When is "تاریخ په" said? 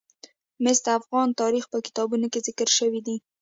1.41-1.77